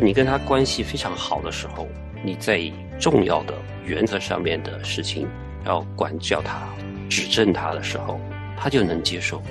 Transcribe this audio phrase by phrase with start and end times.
[0.00, 1.86] 就是你跟他关系非常好的时候，
[2.24, 2.58] 你在
[2.98, 3.52] 重要的
[3.84, 5.28] 原则上面的事情
[5.66, 6.62] 要管教他、
[7.10, 8.18] 指正他的时候，
[8.56, 9.42] 他就能接受。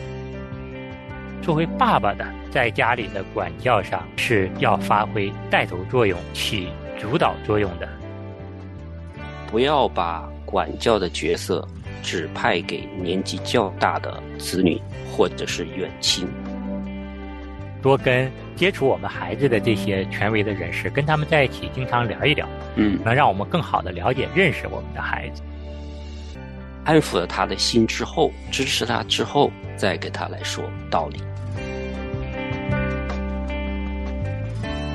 [1.43, 6.69] 作为爸爸的，在家里的管教上是要发挥带头作用、起
[6.99, 7.87] 主导作用的。
[9.51, 11.67] 不要把管教的角色
[12.01, 14.81] 指派给年纪较大的子女
[15.11, 16.27] 或者是远亲。
[17.81, 25.41] 多跟接触我们孩子的这些权威的人士，跟他们在一起经常聊一聊，嗯，能让我们更好的了解、认识我们的孩子。
[26.85, 31.21] 安抚了他的心之后，支持他之后，再给他来说道理。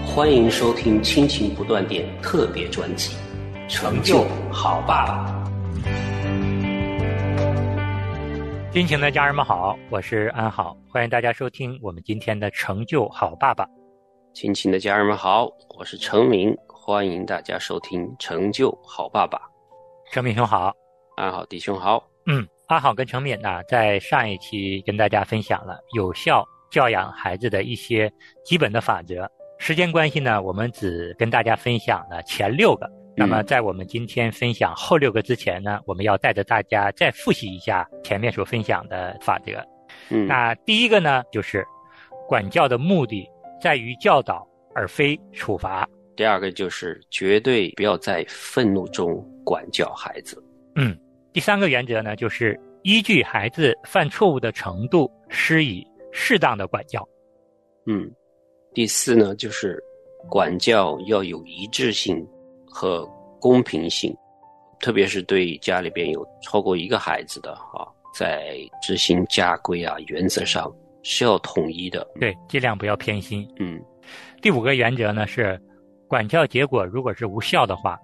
[0.05, 3.15] 欢迎收听《亲情不断电》特别专辑，
[3.69, 5.45] 《成就好爸爸》。
[8.75, 13.65] 亲情的家人们好，我是安好，欢迎大家收听我们今天的《成就好爸爸》。
[14.33, 19.39] 亲情的家人们好，我是程明，欢迎大家收听《成就好爸爸》。
[20.13, 20.73] 程敏兄好，
[21.17, 22.03] 安好弟兄好。
[22.27, 28.13] 嗯，安好跟程敏呢，在上一期跟大家分享了有效教养孩子的一些
[28.45, 29.31] 基本的法则。
[29.61, 32.91] 时间关系呢，我们只跟大家分享了前六个。
[33.17, 39.53] 那么，在我们今天分享后六个之前呢，我们要带着大家再复习一下前面所分享的法则。
[40.11, 41.65] 嗯，那第一个呢，就是
[42.29, 43.25] 管教的目的
[43.63, 45.89] 在于教导，而非处罚。
[46.17, 50.43] 第二个就是绝对不要在愤怒中管教孩子。
[50.75, 50.99] 嗯，
[51.33, 57.09] 第三个原则呢，就是依据孩子犯错误的程度，施以适当的管教。
[57.87, 58.11] 嗯，
[58.73, 59.81] 第四呢，就是
[60.29, 62.27] 管教要有一致性。
[62.75, 63.09] 和
[63.41, 64.13] 公平性，
[64.81, 70.69] 特别是对家里边有超过一个孩子的啊，在执行家规啊原则上
[71.05, 72.05] 是要统一的。
[72.19, 73.49] 对，尽量不要偏心。
[73.61, 73.81] 嗯，
[74.43, 75.61] 第五个原则呢是，
[76.09, 77.97] 管教结果如果是无效的话，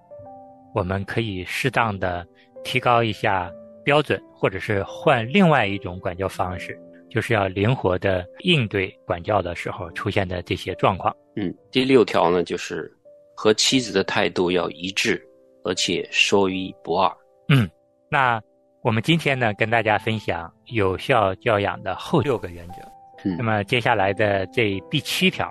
[0.73, 2.25] 我们可以适当的
[2.63, 3.51] 提高一下
[3.83, 6.81] 标准，或者是换另外一种管教方式，
[7.11, 11.13] 就是要灵活的应对管教的时候出现的这些状况。
[11.35, 12.97] 嗯，第六条呢就是。
[13.41, 15.19] 和妻子的态度要一致，
[15.65, 17.11] 而且说一不二。
[17.49, 17.67] 嗯，
[18.11, 18.39] 那
[18.83, 22.75] 我们今天呢，跟大家分享有效教养的后六个原则。
[23.25, 25.51] 嗯，那么接下来的这第七条，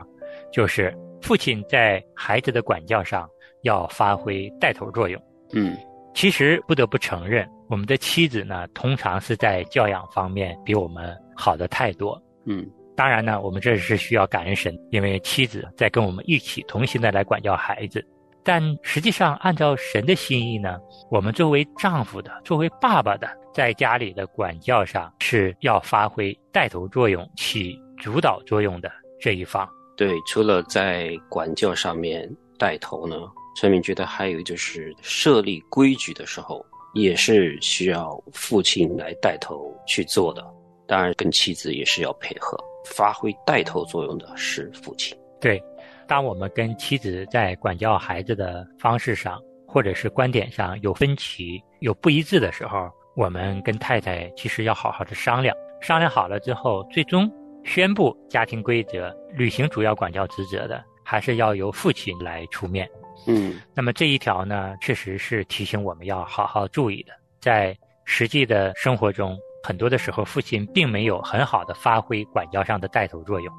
[0.53, 3.27] 就是父亲在孩子的管教上
[3.63, 5.19] 要发挥带头作用。
[5.53, 5.75] 嗯，
[6.13, 12.21] 其实不得不承认，我们的妻子呢，通常是在教养方面比我们好的太多。
[12.45, 12.69] 嗯。
[12.99, 18.05] 当然呢，我们这是需要感恩神，因为妻子在跟我们一起同行的来管教孩子。
[18.43, 20.77] 但实际上，按照神的心意呢，
[21.09, 29.65] 我们作为丈夫的、作为爸爸的，在家里的管教上是要发挥带头作用、起主导作用的这一方。
[29.95, 33.15] 对，除了在管教上面带头呢，
[33.55, 40.45] 陈明觉得还有就是设立规矩的时候，也是需要父亲来带头去做的。
[40.85, 42.61] 当然，跟妻子也是要配合。
[42.85, 45.17] 发挥带头作用的是父亲。
[45.39, 45.61] 对，
[46.07, 55.55] 当我们跟妻子在管教孩子的方式上，或者是观点上有分歧、有不一致的时候，我们跟太太其实要好好的商量。
[55.81, 57.31] 商量好了之后，最终
[57.63, 62.89] 宣布家庭规则、履行主要管教职责的，还是要由父亲来出面。
[63.27, 69.37] 嗯，那么这一条呢，确实是提醒我们要好好注意的，在实际的生活中。
[69.63, 73.53] 很多的时候，父亲并没有很好的发挥管教上的带头作用。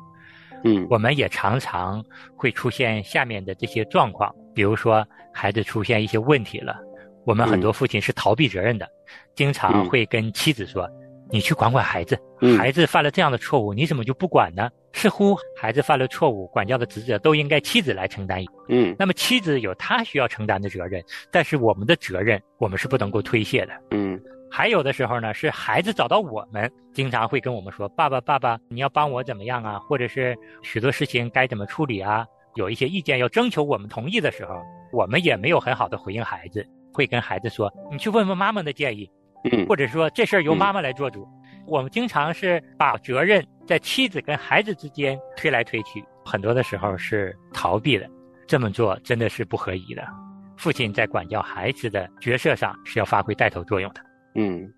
[0.64, 2.04] 嗯，我们也常常
[2.36, 6.76] 会出现下面的这些状况，比如说孩子出现一些问题了，
[7.24, 8.86] 我们很多父亲是逃避责任的，
[9.34, 10.86] 经常会跟妻子说
[11.32, 12.18] ：“你去管管孩子，
[12.58, 18.44] 孩子犯了这样的错误，你怎么就不管呢？”似乎孩子犯了错误，管教的职责都应该妻子来承担。
[18.68, 23.72] 嗯，那么妻子有她需要承担的责任，但是我们的责任我们是不能够推卸的。
[23.92, 24.20] 嗯。
[24.50, 29.78] 还有的时候呢，是孩子找到我们，经常会跟我们说：“爸爸，爸爸，你要帮我怎么样啊？
[29.78, 32.26] 或者是许多事情该怎么处理啊？
[32.56, 34.60] 有一些意见要征求我们同意的时候，
[34.92, 39.08] 我们也没有很好的回应孩子，会跟孩子说：你去问问妈妈的建议，
[39.52, 41.26] 嗯，或者说这事儿由妈妈来做主。
[41.64, 48.10] 我们经常是把责任在妻子跟孩子之间推来推去，很多的时候是逃避的。
[48.48, 50.04] 这么做真的是不合宜的。
[50.56, 54.00] 父亲在管教孩子的角色上是要发挥带头作用的。”
[54.34, 54.72] 嗯，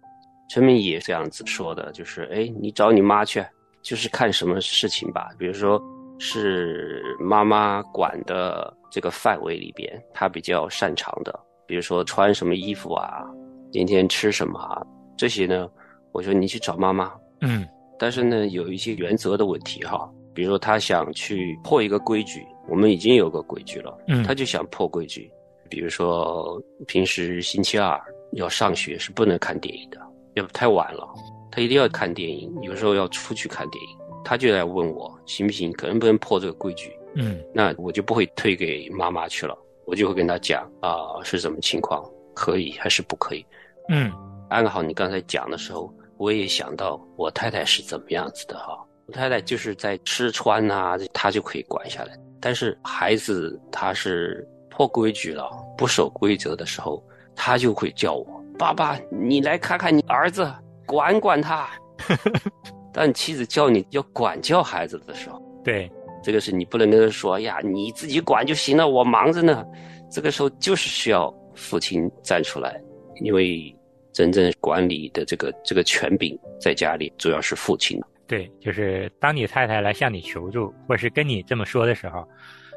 [0.48, 3.44] 陈明也这样子说的，就是哎，你找你妈去，
[3.82, 5.28] 就是看什么事情吧。
[5.38, 5.80] 比如说
[6.18, 13.24] 是妈妈管的这个范围里边，她比较擅长的，比如说穿什么衣服啊，
[13.70, 14.82] 今天吃什么啊，
[15.16, 15.68] 这些呢，
[16.12, 17.12] 我说你去找妈妈。
[17.40, 17.66] 嗯，
[17.98, 25.30] 但是呢，有一些原则的问题哈，比如说他想去破一个规矩，我们已经有个规矩了，嗯他就想破规矩，
[25.68, 28.00] 比如说平时星期二
[28.32, 29.98] 要上学是不能看电影的，
[30.34, 31.08] 要不太晚了，
[31.50, 39.56] 他一定要看电影，有时候要出去看电影，他就来问我行不行，可能不能破这个规矩，嗯那我就不会推给妈妈去了，
[39.86, 43.44] 我就会跟他讲啊、是什么情况，可以还是不可以。
[43.88, 44.12] 嗯
[44.48, 48.78] 安好你刚才讲的时候，我也想到我太太是怎么样子的哈。
[49.06, 52.16] 我太太就是在吃穿啊，她就可以管下来。
[52.40, 57.02] 但是孩子他是破规矩了，不守规则的时候，
[57.34, 60.52] 他就会叫我爸爸，你来看看你儿子，
[60.86, 61.68] 管管他。
[62.92, 65.90] 但妻子叫你要管教孩子的时候，对，
[66.22, 69.64] 这个是你不能跟他说哎呀，你自己管就行了，我忙着呢。
[70.10, 72.78] 这个时候就是需要父亲站出来，
[73.22, 73.74] 因为
[74.12, 77.98] 真正管理的这个这个权柄在家里主要是父亲。
[78.26, 82.28] 对，就是当你太太来向你求助，或是跟你这么说的时候，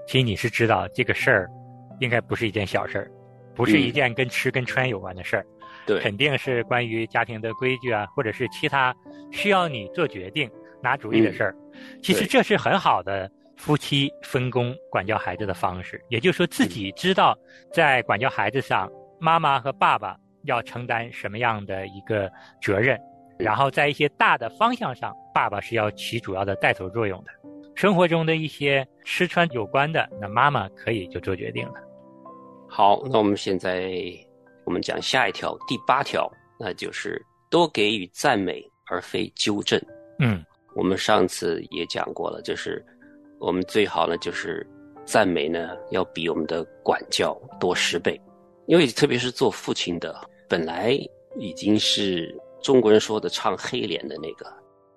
[0.08, 1.50] 其实你是知道这个事儿
[2.00, 3.12] 应该不是一件小事儿，
[3.56, 5.46] 不是一嗯件跟吃跟穿有关的事儿，
[5.88, 8.96] 对，肯定是关于家庭的规矩啊，或者是其他
[9.32, 10.50] 需要你做决定、
[10.84, 11.56] 拿主意的事儿。
[12.04, 17.38] 其实这是很好的夫妻分工管教孩子的方式，也就是说自己知道
[17.74, 22.32] 在管教孩子上，妈妈和爸爸要承担什么样的一个
[22.62, 23.00] 责任。
[23.38, 27.32] 然后在一些大的方向上，爸爸是要起主要的带头作用的。
[27.76, 31.74] 生活中的一些吃穿有关的，那妈妈可以就做决定了。
[32.78, 33.90] 好，那我们现在
[34.66, 36.30] 我们讲下一条，第八条，
[36.60, 39.82] 那就是多给予赞美而非纠正。
[40.20, 40.44] 嗯
[40.76, 42.86] 我们上次也讲过了，就是
[43.40, 44.68] 我们最好呢，就是
[45.06, 48.20] 赞美呢要比我们的管教多十倍，
[48.68, 50.14] 因为特别是做父亲的，
[50.50, 51.00] 本来
[51.40, 54.46] 已经是中国人说的唱黑脸的那个，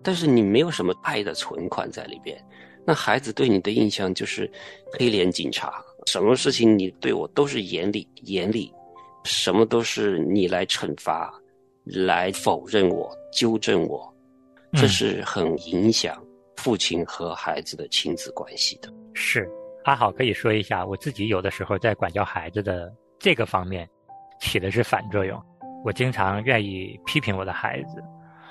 [0.03, 2.45] 但是你没有什么爱的存款在里边，
[2.85, 4.51] 那孩子对你的印象就是
[4.99, 8.73] 黑脸警察，什么事情你对我都是严厉严厉，
[9.25, 11.31] 什么都是你来惩罚，
[11.85, 14.11] 来否认我、纠正我。
[14.73, 16.19] 这嗯是很影响
[16.57, 18.91] 父亲和孩子的亲子关系的。
[19.13, 19.47] 是，
[19.85, 23.87] 阿好可以说一下，我自己有的时候在管教孩子的这个方面
[24.41, 25.39] 起的是反作用。
[25.85, 28.03] 我经常愿意批评我的孩子，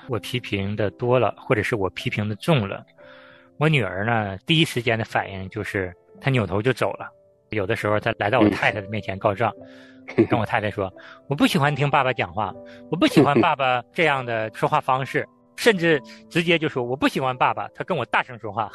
[0.08, 2.86] 我批评的多了，或者是我批评的重了，
[3.58, 7.12] 我女儿呢第一时间的反应就是她扭头就走了。
[7.50, 9.52] 有的时候他来到我太太的面前告状，
[10.28, 10.92] 跟我太太说
[11.28, 12.54] ：“我不喜欢听爸爸讲话，
[12.90, 16.00] 我不喜欢 爸爸这样的说话方式。”甚至
[16.30, 18.70] 直接就说我不喜欢爸爸，他跟我大声说话。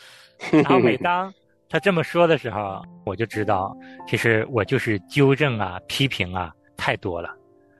[0.50, 1.30] 然后每当
[1.68, 3.76] 他这么说的时候，我就知道，
[4.08, 7.28] 其实我就是纠正啊、批评啊太多了，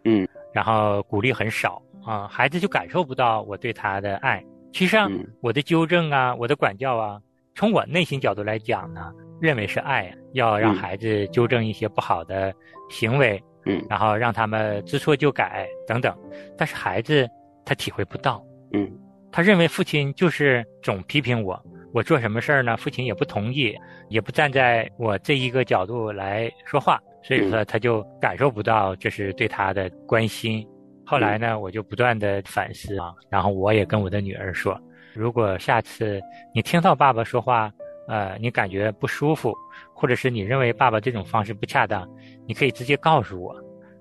[0.05, 4.44] 嗯，然后鼓励很少啊，孩子就感受不到我对他的爱。
[4.71, 7.19] 其实上嗯，我的纠正啊，我的管教啊，
[7.55, 9.11] 从我内心角度来讲呢，
[9.43, 12.55] 认为是爱，要让嗯孩子纠正一些不好的
[12.89, 16.17] 行为，嗯然后让他们知错就改等等。
[16.56, 17.29] 但是孩子
[17.65, 18.41] 他体会不到。
[18.73, 18.89] 嗯
[19.33, 21.61] 他认为父亲就是总批评我，
[21.93, 22.77] 我做什么事儿呢？
[22.77, 23.75] 父亲也不同意，
[24.09, 30.65] 也不站在我这一个角度来说话，所以说他就感受不到这是对他的关心。
[31.05, 34.81] 后来呢，我就不断的反思啊，然后我也跟我的女儿说，
[35.15, 36.20] 如果下次
[36.55, 37.72] 你听到爸爸说话，
[38.09, 39.55] 呃，你感觉不舒服，
[39.94, 42.09] 或者是你认为爸爸这种方式不恰当，
[42.47, 43.55] 你可以直接告诉我，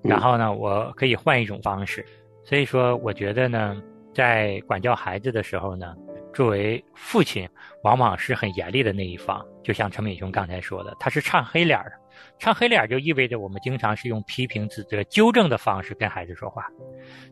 [0.03, 2.05] 然后呢，我可以换一种方式。
[2.43, 3.81] 所以说，我觉得呢。
[4.13, 5.95] 在管教孩子的时候呢，
[6.33, 7.47] 作为父亲，
[7.81, 9.41] 往往是很严厉的那一方。
[9.63, 11.91] 就像陈敏雄刚才说的，他是唱黑脸的。
[12.37, 16.65] 唱黑脸就意味着我们经常是用批评、指责、纠正的方式跟孩子说话。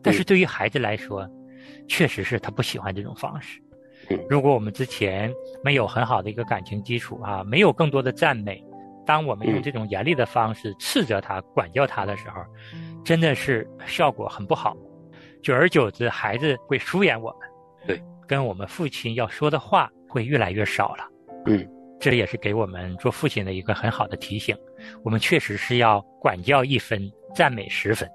[0.02, 1.28] 但是对于孩子来说，
[1.86, 3.60] 确实是他不喜欢这种方式。
[4.28, 8.62] 如果我们之前没有很好的一个感情基础啊，没有更多的赞美，
[9.06, 12.42] 当我们用这种严厉的方式斥责他、管教他的时候，
[13.04, 14.76] 真的是效果很不好。
[15.42, 17.48] 久而久之，孩子会疏远我们，
[17.86, 21.08] 对，跟我们父亲要说的话会越来越少了。
[21.46, 21.66] 嗯，
[21.98, 24.56] 这也是给我们做父亲的一个很好的提醒。
[25.02, 28.08] 我们确实是要管教一分，赞美十分。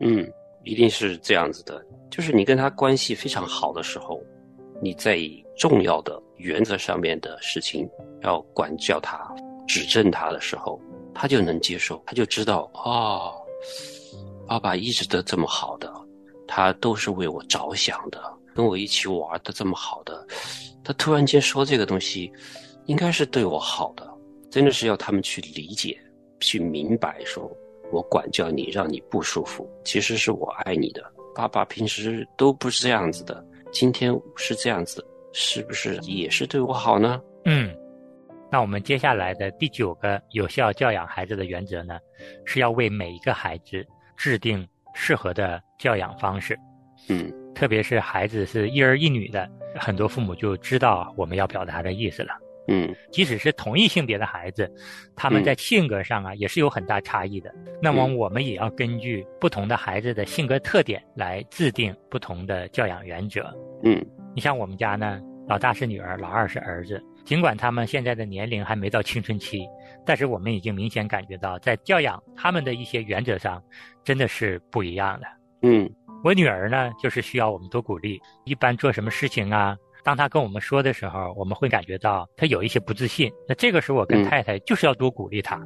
[0.00, 0.24] 嗯，
[0.62, 1.84] 一定是这样子的。
[2.10, 4.22] 就是你跟他关系非常好的时候，
[4.80, 5.18] 你在
[5.56, 7.88] 重要的原则上面的事情
[8.22, 9.28] 要管教他、
[9.66, 10.80] 指正他的时候，
[11.14, 13.34] 他就能接受，他就知道哦，
[14.46, 15.92] 爸爸一直都这么好的。
[16.50, 18.18] 他都是为我着想的，
[18.54, 20.26] 跟我一起玩的这么好的，
[20.82, 22.32] 他突然间说这个东西，
[22.86, 24.10] 应该是对我好的，
[24.50, 26.00] 真的是要他们去理解、
[26.40, 27.54] 去明白，说
[27.92, 31.04] 我管教你，让你不舒服，其实是我爱你的。
[31.34, 37.20] 爸爸平时都不是这样子的，今天是这样子，是不是也是对我好呢？
[37.44, 37.74] 嗯，
[38.50, 41.98] 那我们接下来的第九个有效教养孩子的原则呢，
[42.44, 46.58] 是要为每一个孩子制定适合的教养方式。
[47.08, 52.30] 嗯特别是孩子是一儿一女的，很多父母就知道我们要表达的意思了。
[52.68, 54.70] 嗯即使是同一性别的孩子，
[55.16, 57.52] 他们在性格上啊、也是有很大差异的。
[57.82, 63.52] 那么我们也要根据不同的孩子的性格特点来制定不同的教养原则。
[63.82, 67.02] 嗯你像我们家呢，老大是女儿，老二是儿子。
[67.24, 69.66] 尽管他们现在的年龄还没到青春期，
[70.06, 73.62] 但是我们已经明显感觉到，在教养他们的一些原则上，
[74.04, 75.26] 真的是不一样的。
[75.62, 75.90] 嗯
[76.24, 78.20] 我女儿呢，就是需要我们多鼓励。
[78.44, 83.32] 一般做什么事情啊，当他跟我们说的时候，我们会感觉到他有一些不自信。
[83.48, 85.60] 那这个时候，我跟嗯太太就是要多鼓励他。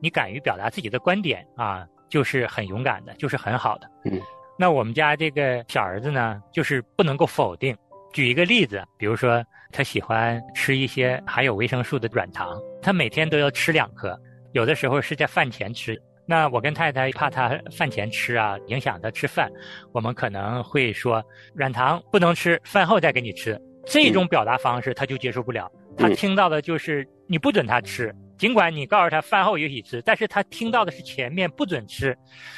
[0.00, 3.90] 你敢于表达自己的观点啊，就是很勇敢的，就是很好的。
[4.04, 4.20] 嗯。
[4.58, 7.76] 那我们家这个小儿子呢，就是不能够否定。
[8.12, 14.16] 举一个例子，比如说他喜欢吃一些含有维生素的软糖，他每天都要吃两颗，
[14.52, 16.00] 有的时候是在饭前吃。
[16.26, 19.50] 那我跟太太怕他饭前吃啊，影响他吃饭，
[19.92, 21.22] 我们可能会说
[21.54, 23.60] 软糖不能吃，饭后再给你吃。
[23.86, 32.16] 这种表达方式他就接受不了，他嗯听到的就是你不准他吃，尽管你告诉他饭后也许吃，但是他听到的是前面不准吃，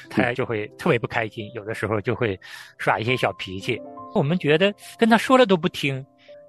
[0.08, 2.38] 他就会特别不开心，有的时候就会
[2.78, 3.80] 耍一些小脾气。
[4.14, 6.04] 我们觉得跟他说了都不听，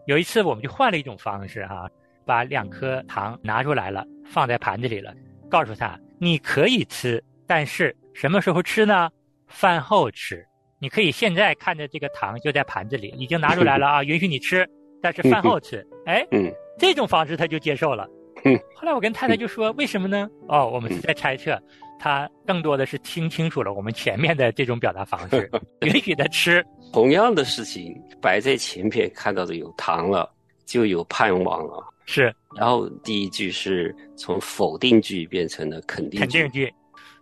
[0.05, 1.89] 有一次我们就换了一种方式哈、
[2.25, 5.13] 把两颗糖拿出来了，放在盘子里了，
[5.49, 9.09] 告诉他你可以吃，但是什么时候吃呢？
[9.47, 10.45] 饭后吃。
[10.79, 14.67] 你可以现在看着这个糖就在盘子里，已经拿出来了 啊，允许你吃，
[15.01, 15.85] 但是饭后吃。
[16.05, 18.07] 哎，嗯这种方式他就接受了
[18.45, 18.55] 嗯。
[18.75, 20.29] 后来我跟太太就说，为什么呢？
[20.47, 21.59] 哦，我们是在猜测，
[21.99, 25.49] 他更多的是听清楚了我们前面的这种表达方式，
[25.81, 26.63] 允许他吃。
[26.93, 30.29] 同样的事情摆在前面，看到的有糖了，
[30.65, 31.83] 就有盼望了。
[32.05, 36.19] 是然后第一句是从否定句变成了肯定句。
[36.19, 36.73] 肯定句。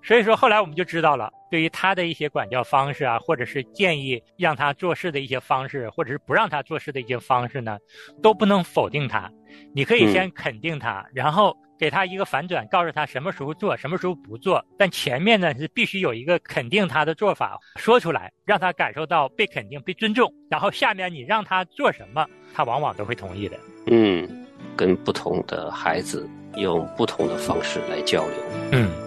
[0.06, 7.80] 所以说后来我们就知道了，对于他的一些管教方式啊，或者是建议让他做事的一些方式，或者是不让他做事的一些方式呢，
[8.22, 9.32] 都不能否定他。
[9.74, 14.64] 你可以先肯定他，然后给他一个反转，告诉他什么时候做，什么时候不做。
[14.78, 20.32] 但前面呢是必须有一个肯定他的做法说出来，让他感受到被肯定、被尊重。
[20.52, 23.58] 然后下面你让他做什么，他往往都会同意的。
[23.88, 24.46] 嗯，
[24.76, 28.36] 跟不同的孩子用不同的方式来交流。
[28.72, 29.05] 嗯。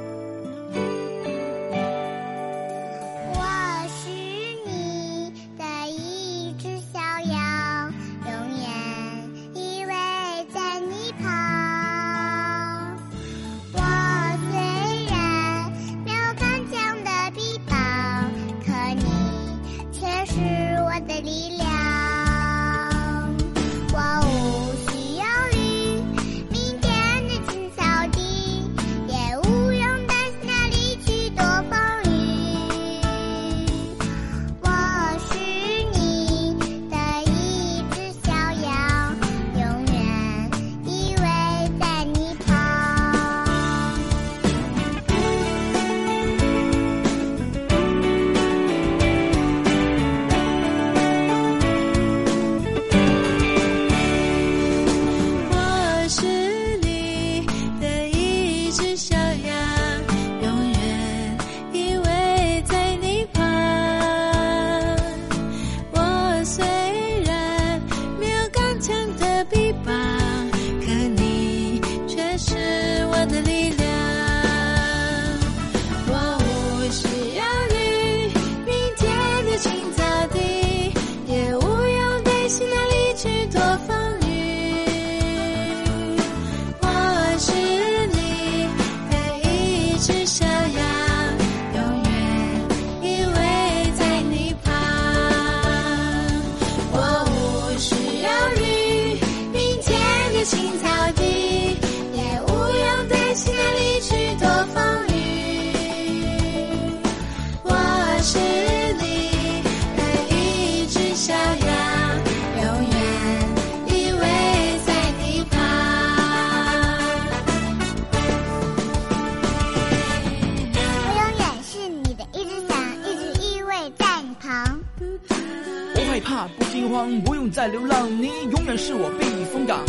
[124.99, 129.81] 不害怕，不惊慌，不用再流浪，你永远是我避风港。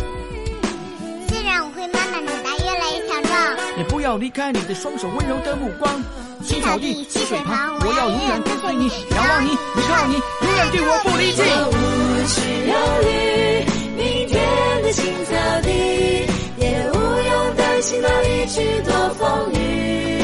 [1.27, 3.33] 虽然我会慢慢长大，越来越强壮，
[3.77, 6.01] 也不要离开你的双手，温柔的目光。
[6.43, 11.41] 青草地，溪水旁，我要永远跟随你，仰望你，依靠你，永远对我不离弃。
[11.43, 11.77] 我无
[12.27, 12.39] 需
[12.69, 12.73] 忧
[13.03, 13.09] 虑，
[13.97, 14.39] 明天
[14.83, 15.69] 的青草地，
[16.57, 20.18] 也不用担心那里去多风雨。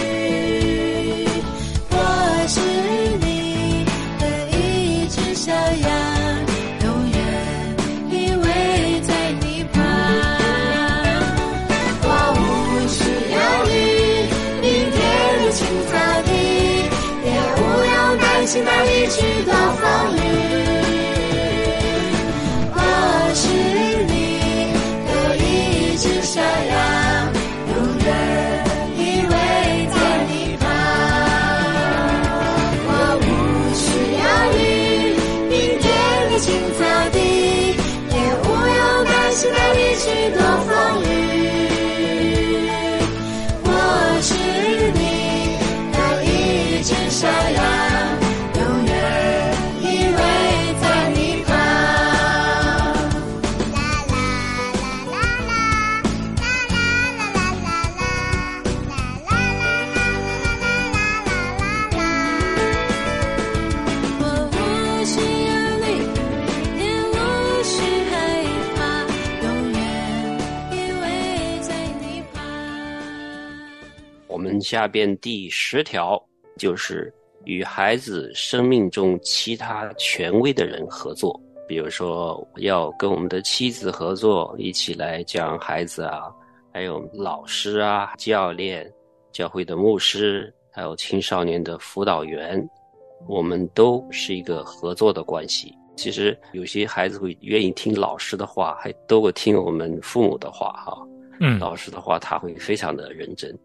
[74.65, 76.19] 下边第十条
[76.57, 86.23] 就是与孩子生命中其他权威的人合作，比如说要跟我们的妻子合作，一起来讲孩子啊，
[86.73, 88.91] 还有老师啊、教练、
[89.31, 92.67] 教会的牧师，还有青少年的辅导员，
[93.27, 95.71] 我们都是一个合作的关系。
[95.95, 101.07] 其实有些孩子会愿意听老师的话，还多过听我们父母的话哈。
[101.39, 103.55] 嗯，老师的话，他会非常的认真。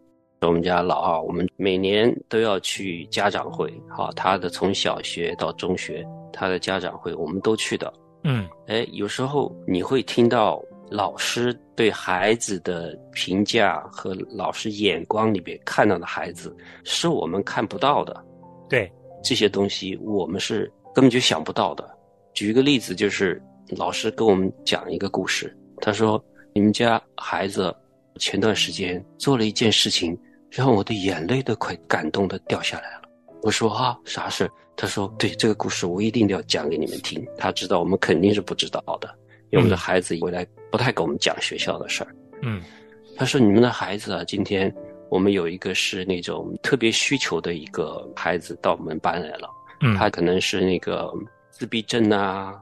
[0.46, 7.92] 我们家老二，我们每年都要去家长会，哈，他的从小学到中学，他的家长会我们都去的。
[8.24, 18.24] 嗯哎，有时候你会听到老师对孩子的评价和老师眼光里边看到的孩子，是我们看不到的。
[18.66, 18.90] 对，
[19.22, 21.86] 这些东西我们是根本就想不到的。
[22.32, 23.42] 举一个例子，就是
[23.76, 26.22] 老师跟我们讲一个故事，他说
[26.54, 27.74] ：“你们家孩子
[28.16, 30.18] 前段时间做了一件事情，
[30.50, 33.02] 让我的眼泪都快感动的掉下来了。”
[33.42, 37.24] 我说：“啊，啥事？”他说：“对，这个故事我一定要讲给你们听。
[37.38, 39.08] 他知道我们肯定是不知道的，
[39.50, 42.62] 因为我们的孩子回来不太跟我们讲学校的事儿。”嗯
[43.16, 44.74] 他说：“你们的孩子啊，今天
[45.10, 49.48] 我们有一个是那种特别需求的一个孩子到我们班来了。”
[49.82, 51.12] 嗯，他可能是那个
[51.50, 52.54] 自闭症啊，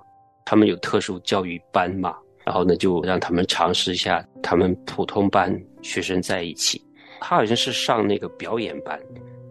[0.45, 6.81] 他们有特殊教育班嘛，然后呢就让他们尝试一下他们普通班学生在一起。
[7.21, 8.99] 他好像是上那个表演班，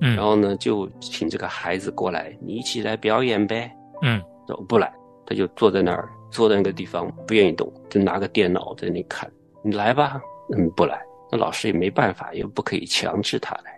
[0.01, 3.71] 嗯然后呢就请这个孩子过来，你一起来表演呗。
[4.01, 4.93] 嗯我不来，
[5.25, 9.29] 他就坐在那儿，坐在那个地方不愿意动，就拿个电脑在那里看。
[9.63, 10.21] 你来吧，
[10.55, 11.01] 嗯，不来，
[11.31, 13.75] 那老师也没办法，也不可以强制他来。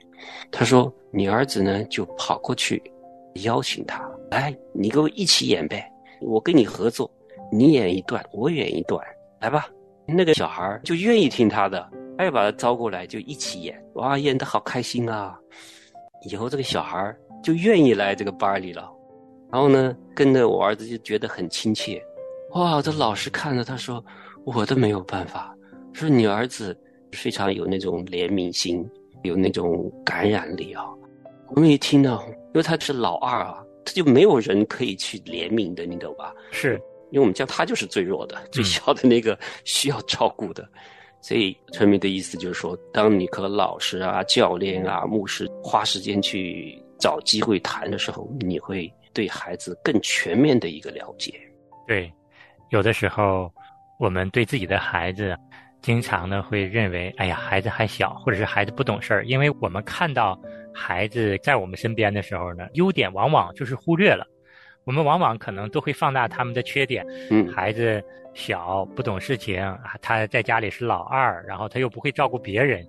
[0.52, 2.82] 他说：“你儿子呢，就跑过去
[3.44, 5.90] 邀请他来，你跟我一起演呗，
[6.22, 7.10] 我跟你合作，
[7.52, 9.04] 你演一段，我演一段，
[9.40, 9.68] 来吧。”
[10.06, 15.40] 那个小孩儿就愿意听他的，他就把他招过来，就一起演，哇，演的好开心啊！
[16.30, 18.92] 以后这个小孩就愿意来这个班里了。
[19.50, 22.04] 然后呢，跟着我儿子就觉得很亲切。
[22.56, 24.04] 哇，这老师看着他说
[24.44, 25.56] ：“我都没有办法。”
[25.96, 26.78] 说你儿子
[27.14, 28.86] 非常有那种怜悯心，
[29.24, 30.84] 有那种感染力啊。
[31.56, 36.36] 我们一听呢，因为他是老二啊，他就没有人可以去怜悯的，你懂吧？
[36.52, 36.74] 是，
[37.12, 40.68] 因为我们家他就是最弱的、最小的那个需要照顾的，
[41.22, 51.34] 所以陈明的意思就是说，当你和老师啊、教练啊、牧师花时间去找机会谈的时候，你会对孩子更全面的一个了解。
[51.86, 52.12] 对，
[52.70, 53.52] 有的时候
[54.00, 55.36] 我们对自己的孩子，
[55.82, 60.40] 经常呢会认为，哎呀，孩子还小，或者是孩子不懂事儿，因为我们看到
[60.74, 64.26] 孩子在我们身边的时候呢，优点往往就是忽略了，
[64.90, 67.06] 我们往往可能都会放大他们的缺点。
[67.30, 72.84] 嗯孩子小不懂事情啊，他在家里是老二，然后他又不会照顾别人，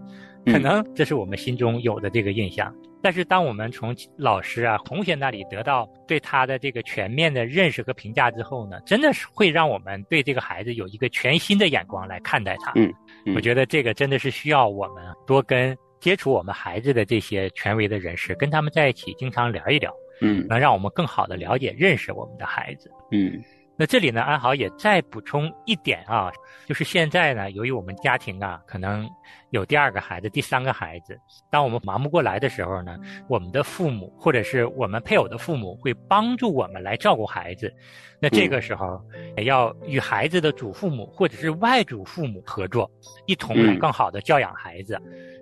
[0.47, 2.75] 可嗯能这是我们心中有的这个印象。
[3.03, 12.73] 但是当我们从老师啊、同学那里得到对他的这个全面的认识和评价之后呢，真的是会让我们对这个孩子有一个全新的眼光来看待他。
[12.77, 12.91] 嗯
[13.27, 22.91] 嗯我觉得这个真的是需要我们多跟接触我们孩子的这些权威的人士，跟他们在一起经常聊一聊，嗯能让我们更好的了解、认识我们的孩子。
[23.11, 23.43] 嗯
[23.77, 26.31] 那这里呢，安好也再补充一点啊，
[26.67, 29.09] 就是现在呢，由于我们家庭啊，可能
[29.53, 31.19] 有第二个孩子、第三个孩子，
[31.51, 37.73] 当我们忙不过来的时候呢，我们的父母或者是我们配偶的父母会帮助我们来照顾孩子。
[38.21, 39.03] 那这个时候
[39.39, 42.91] 也要与孩子的祖父母或者是外祖父母合作，
[43.25, 45.01] 一同来嗯更好的教养孩子。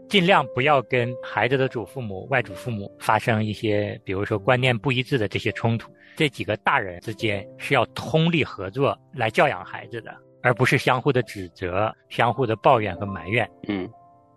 [0.08, 5.92] 尽量不要跟孩子的祖父母、外祖父母发生一些，比如说观念不一致的这些冲突。
[6.16, 13.48] 这几个大人之间是要通力合作来教养孩子的，而不是相互的指责、相互的抱怨和埋怨。
[13.68, 13.88] 嗯，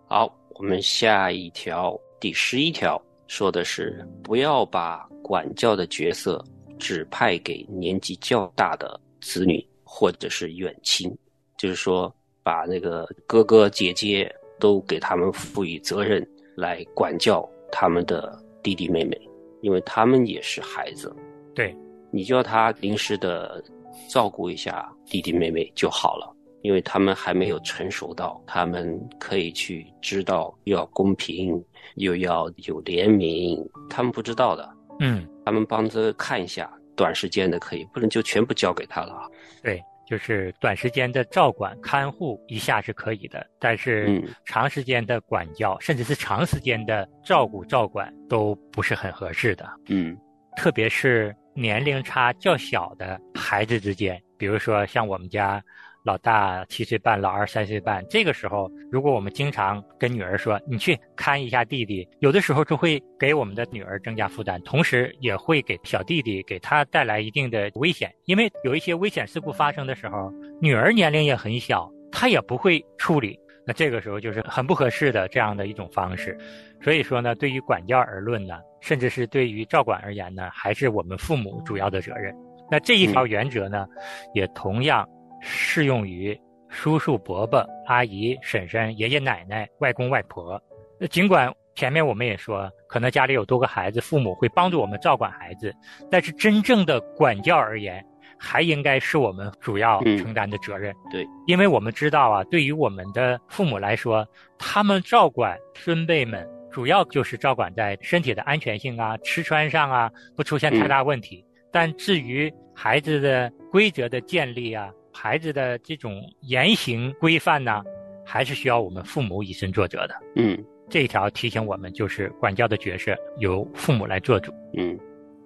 [0.06, 6.44] 好，我们下一条第十一条说的是不要把管教的角色
[6.78, 11.10] 指派给年纪较大的子女或者是远亲，
[11.56, 16.24] 就是说把那个哥哥姐姐都给他们赋予责任
[16.56, 19.20] 来管教他们的弟弟妹妹，
[19.60, 21.12] 因为他们也是孩子。
[21.52, 21.76] 对，
[22.12, 23.60] 你叫他临时的
[24.08, 31.60] 照顾一下弟弟妹妹就好了，因为他们还没有成熟到，他们可以去知道又要公平，
[31.96, 34.70] 又要有怜悯，他们不知道的，
[35.00, 39.26] 嗯，他们帮着看一下，短时间的可以，不能就全部交给他了啊。
[39.60, 49.66] 对，就是短时间的照管看护一下是可以的，但是嗯长时间的管教，甚至是长时间的照顾照管都不是很合适的。
[49.88, 50.14] 嗯
[50.54, 55.62] 特别是年龄差较小的孩子之间，比如说像我们家
[56.04, 73.38] 老大七岁半，老二三岁半，这个时候，如果我们经常跟女儿说你去看一下弟弟，有的时候就会给我们的女儿增加负担，同时也会给小弟弟给他带来一定的危险，因为有一些危险事故发生的时候，女儿年龄也很小，她也不会处理。
[73.64, 76.36] 那这个时候就是很不合适的这样的一种方式，
[76.82, 82.34] 所以说呢，对于管教而论呢，甚至是对于照管而言呢，还是我们父母主要的责任。
[82.68, 83.86] 那这一条原则呢，
[84.34, 85.08] 也同样
[85.42, 90.52] 适用于叔叔、伯伯、阿姨、婶婶、爷爷奶奶、外公外婆。
[91.00, 95.74] 呃尽管前面我们也说，可能家里有多个孩子，父母会帮助我们照管孩子，
[96.10, 98.04] 但是真正的管教而言，
[98.38, 100.94] 还应该是我们主要嗯承担的责任。
[101.10, 104.26] 对，因为我们知道啊，对于我们的父母来说，
[104.58, 111.44] 他们照管孙辈们，主要就是照管在身体的安全性啊、吃穿上啊，不出现太大问题。
[111.72, 117.82] 但至于孩子的规则的建立啊，孩子的这种言行规范呢，
[118.24, 120.14] 还是需要我们父母以身作则的。
[120.36, 120.58] 嗯
[120.90, 124.52] 这一条提醒我们，就是管教的角色由父母来做主。
[124.74, 124.98] 嗯，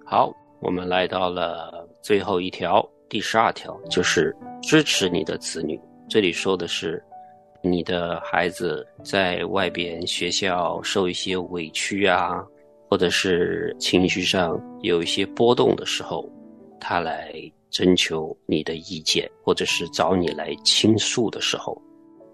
[0.05, 5.79] 好，我们来到了最后一条，第十二条，就是支持你的子女。
[6.09, 7.01] 这里说的是，
[7.61, 12.43] 你的孩子在外边学校受一些委屈啊，
[12.89, 16.29] 或者是情绪上有一些波动的时候，
[16.77, 17.31] 他来
[17.69, 21.79] 征求你的意见，或者是找你来倾诉的时候，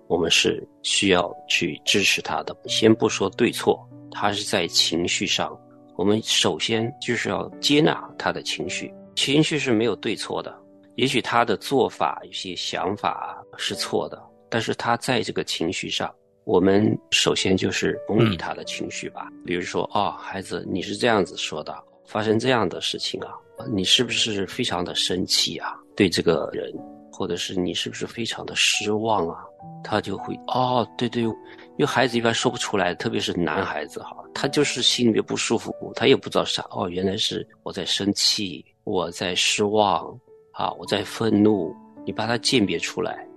[0.08, 2.56] 我们是需要去支持他的。
[2.68, 5.58] 先不说对错，他是在情绪上，
[5.96, 10.56] 我们首先就是要接纳他的情绪，情绪是没有对错的。
[10.96, 19.28] 也许他的做法、有些想法是错的，但是他在这个情绪上，我们首先就是同理他的情绪吧。
[19.44, 21.76] 比如说，哦，孩子，你是这样子说的，
[22.14, 23.34] 发生这样的事情啊，
[23.72, 25.76] 你是不是非常的生气啊？
[25.96, 26.72] 对这个人，
[27.12, 29.44] 或者是你是不是非常的失望啊？
[29.84, 31.34] 他就会哦，对对，因
[31.80, 40.08] 为孩子一般说不出来，特别是男孩子哈，他就是心里面不舒服，他也不知道啥哦，原来是我在生气，我在失望
[40.52, 43.28] 啊，我在愤怒，你把它鉴别出来，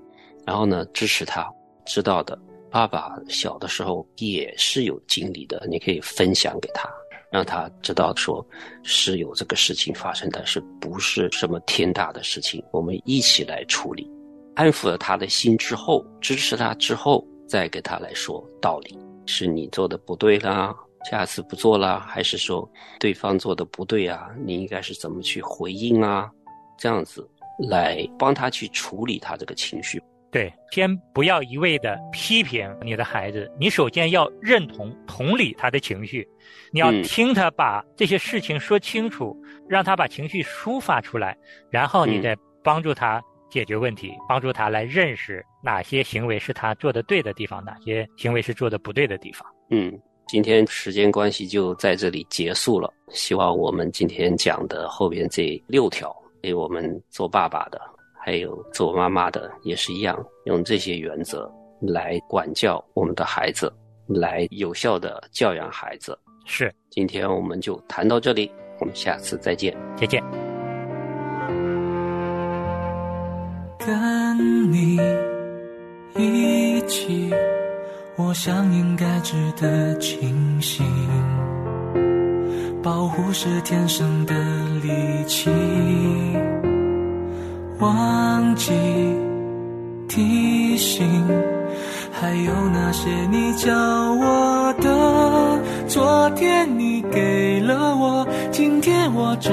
[0.45, 1.51] 然后呢支持他，
[1.87, 2.39] 知道的，
[2.71, 6.87] 爸爸小的时候也是有经历的，你可以分享给他，
[7.31, 8.47] 让他知道说
[8.83, 14.11] 是有这个事情发生，但是不是什么天大的事情，我们一起来处理。
[14.55, 20.75] 安抚了他的心之后，支持他之后，再给他来说道理，是你做的不对啦，
[21.11, 22.67] 下次不做啦，还是说
[22.99, 24.31] 对方做的不对啊？
[24.45, 26.31] 你应该是怎么去回应啊？
[26.79, 27.29] 这样子
[27.69, 30.03] 来帮他去处理他这个情绪。
[30.31, 36.27] 对，先不要一味的批评你的孩子，你首先要认同、同理他的情绪，
[36.73, 39.35] 你要嗯听他把这些事情说清楚，
[39.69, 41.37] 让他把情绪抒发出来，
[41.71, 49.47] 然后你嗯再帮助他解决问题，帮助他来认识哪些行为是他做的对的地方，哪些行为是做的不对的地方。
[49.71, 52.93] 嗯，今天时间关系就在这里结束了。
[53.11, 57.81] 希望我们今天讲的后边这六条，给我们做爸爸的，
[58.27, 61.49] 还有做妈妈的，也是一样，用这些原则
[61.81, 63.73] 来管教我们的孩子，
[64.09, 66.19] 来有效的教养孩子。
[66.45, 69.73] 是，今天我们就谈到这里，我们下次再见。
[69.97, 70.21] 再见。
[73.79, 74.99] 跟你
[76.17, 77.33] 一起，
[78.17, 80.85] 我想应该值得庆幸。
[82.83, 84.35] 保护是天生的
[84.83, 85.49] 利器，
[87.79, 88.73] 忘记
[90.09, 91.07] 提醒，
[92.11, 99.53] 还有那些你教我的，昨天你给了我，今天我找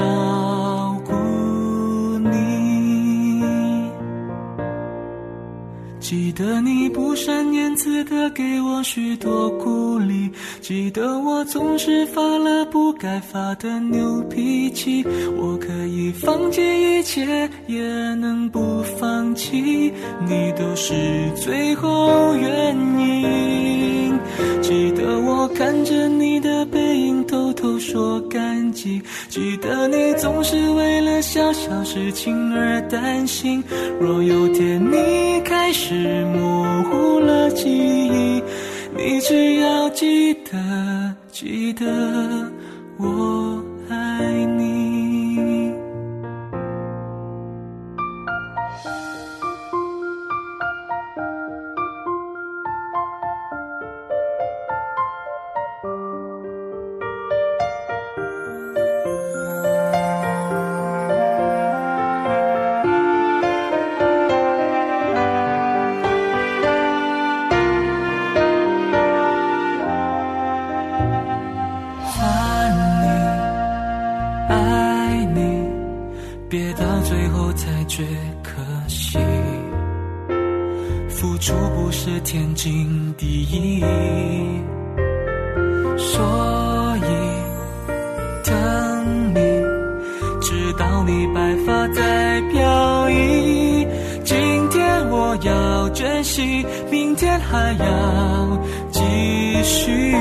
[6.04, 15.02] 记得你不善言辞的给我许多鼓励，记得我总是发了不该发的牛脾气。
[15.38, 17.80] 我可以放弃一切，也
[18.16, 19.90] 能不放弃，
[20.28, 20.92] 你都是
[21.36, 24.12] 最后原因。
[24.60, 27.24] 记得我看着你的背影，
[27.84, 29.02] 说感激。
[29.28, 33.62] 记，得你总是为了小小事情而担心。
[34.00, 38.42] 若有天你开始模糊了记忆，
[38.96, 41.84] 你只要记得，记得
[42.96, 44.73] 我爱你。
[96.90, 98.58] 明天还要
[98.90, 99.00] 继
[99.62, 100.12] 续。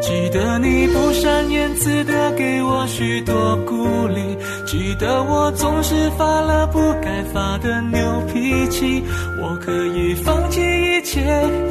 [0.00, 4.36] 记得你不善言辞的给我许多鼓励，
[4.66, 8.00] 记得我总是发了不该发的牛
[8.32, 9.02] 脾气。
[9.40, 11.20] 我可以放弃一切，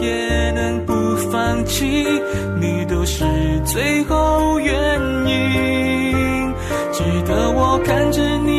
[0.02, 0.94] 也能不
[1.32, 2.06] 放弃，
[2.60, 3.24] 你都是
[3.65, 4.76] 最后原
[5.28, 6.54] 因。
[6.92, 8.59] 记得我看着你，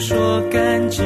[0.00, 1.02] 说感激。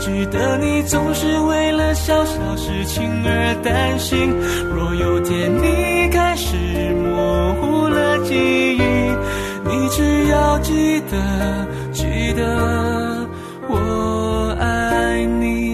[0.00, 4.34] 记得你总是为了小小事情而担心。
[4.74, 6.56] 若有天你开始
[6.94, 8.34] 模糊了记
[8.76, 8.82] 忆，
[9.64, 13.28] 你只要记得，记得
[13.68, 15.68] 我爱你。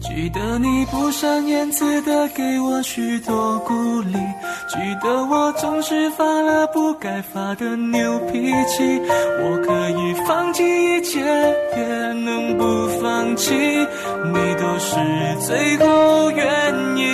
[0.00, 4.18] 记得你不善言辞的给我许多鼓励，
[4.76, 9.00] 记得我总是发了不该发的牛脾气。
[9.40, 11.18] 我可以放弃一切，
[11.76, 14.94] 也能不放弃，你都是
[15.40, 16.46] 最后原
[16.94, 17.04] 因。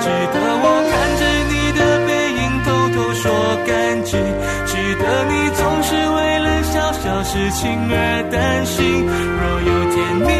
[0.00, 2.10] 记得我看着你的背
[2.42, 3.24] 影，偷偷说
[3.64, 3.70] 感
[4.02, 4.10] 激。
[4.66, 7.94] 记得你总是为了小小事情而
[8.32, 9.06] 担心。
[9.06, 9.96] 若有天
[10.26, 10.39] 你